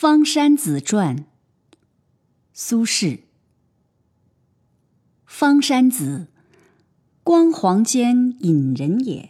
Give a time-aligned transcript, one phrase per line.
[0.00, 1.26] 方山子传，
[2.54, 3.18] 苏轼。
[5.26, 6.28] 方山子，
[7.22, 9.28] 光黄间隐人也。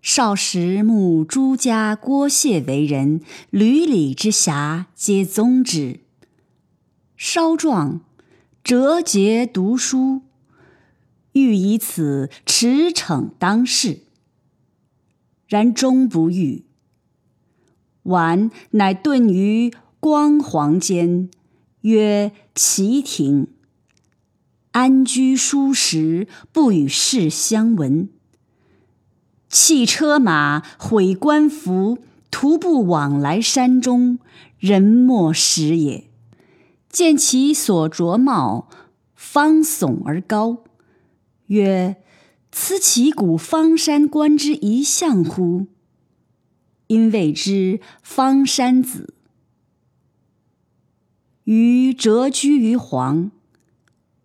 [0.00, 3.20] 少时慕朱家郭谢为人，
[3.52, 6.00] 闾里之侠皆宗之。
[7.16, 8.00] 稍壮，
[8.64, 10.22] 折节读书，
[11.34, 14.00] 欲以此驰骋当世，
[15.46, 16.64] 然终不遇。
[18.04, 21.30] 晚乃遁于光黄间，
[21.82, 23.48] 曰齐亭。
[24.72, 28.08] 安居舒适，不与世相闻。
[29.48, 31.98] 弃车马，毁官服，
[32.30, 34.18] 徒步往来山中，
[34.58, 36.08] 人莫识也。
[36.88, 38.68] 见其所着帽，
[39.14, 40.64] 方耸而高，
[41.46, 41.96] 曰
[42.50, 45.66] ：“此其古方山观之一象乎？”
[46.92, 49.14] 因谓之方山子。
[51.44, 53.30] 余谪居于黄，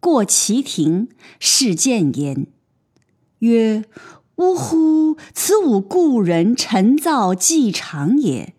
[0.01, 1.07] 过其庭，
[1.39, 2.45] 视见焉，
[3.39, 3.85] 曰
[4.35, 5.15] ：“呜呼！
[5.33, 8.53] 此吾故人陈造寄长也，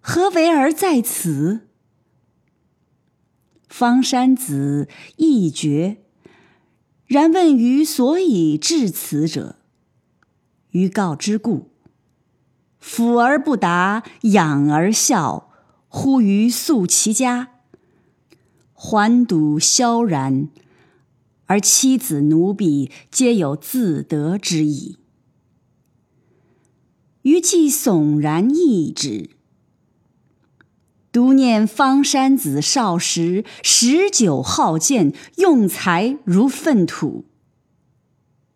[0.00, 1.60] 何为而在此？”
[3.70, 5.98] 方山子亦绝，
[7.06, 9.54] 然问于所以至此者，
[10.72, 11.70] 余告之故。
[12.82, 15.50] 抚而不答，仰而笑，
[15.88, 17.50] 呼余诉其家。
[18.72, 20.48] 环堵萧然，
[21.46, 24.98] 而妻子奴婢皆有自得之意。
[27.22, 29.30] 余既悚然异之，
[31.10, 37.24] 独念方山子少时食酒好剑，用财如粪土。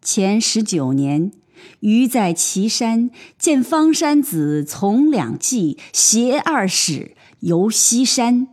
[0.01, 1.33] 前十九年。
[1.81, 8.49] 余在岐山见方山子从两骑携二使游西山，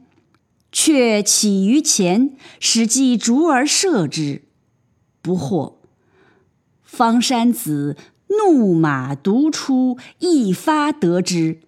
[0.71, 4.43] 却起于前，使计逐而射之，
[5.21, 5.79] 不获。
[6.84, 7.95] 方山子
[8.28, 11.59] 怒马独出，一发得之。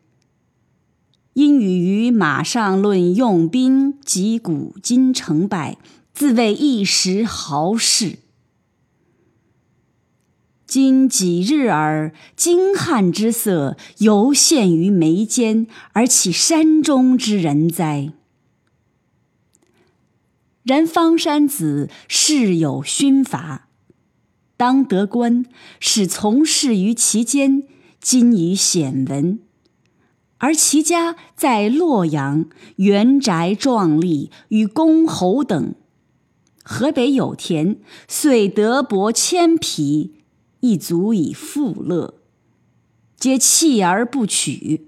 [1.34, 5.78] 因与于马上论用兵及古今成败，
[6.14, 8.20] 自谓一时豪士。
[10.72, 18.14] 今几日耳，精悍之色犹现于眉间，而岂山中之人哉？
[20.64, 23.68] 然方山子事有勋罚，
[24.56, 25.46] 当得官，
[25.82, 27.64] 使从事于其间，
[28.00, 29.42] 今已显闻。
[30.38, 32.46] 而其家在洛阳，
[32.78, 35.76] 园宅壮丽，与公侯等。
[36.64, 37.76] 河北有田，
[38.08, 40.14] 遂得帛千匹。
[40.62, 42.16] 亦足以富乐，
[43.18, 44.88] 皆弃而不取，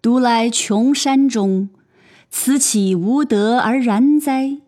[0.00, 1.68] 独来穷山中，
[2.30, 4.58] 此岂无德而然哉？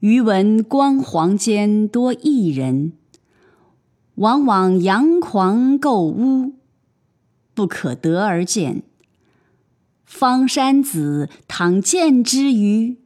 [0.00, 2.92] 余闻光黄间多异人，
[4.16, 6.54] 往往佯狂构污，
[7.54, 8.82] 不可得而见。
[10.04, 12.96] 方山子倘见之于